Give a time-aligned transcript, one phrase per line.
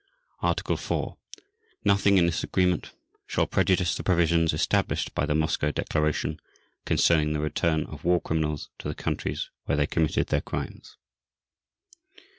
[0.41, 1.15] Article 4.
[1.85, 2.89] Nothing in this Agreement
[3.27, 6.39] shall prejudice the provisions established by the Moscow Declaration
[6.85, 10.97] concerning the return of war criminals to the countries where they committed their crimes.